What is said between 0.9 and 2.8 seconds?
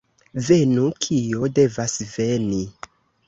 kio devas veni!